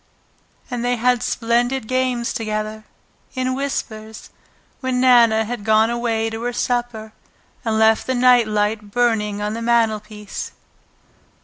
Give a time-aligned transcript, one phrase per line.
[0.71, 2.85] And they had splendid games together,
[3.35, 4.31] in whispers,
[4.79, 7.13] when Nana had gone away to her supper
[7.63, 10.53] and left the night light burning on the mantelpiece.